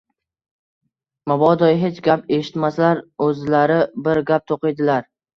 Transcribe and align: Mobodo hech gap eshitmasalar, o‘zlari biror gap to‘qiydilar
Mobodo 1.31 1.67
hech 1.81 1.99
gap 2.07 2.31
eshitmasalar, 2.37 3.01
o‘zlari 3.25 3.77
biror 4.07 4.23
gap 4.31 4.49
to‘qiydilar 4.53 5.07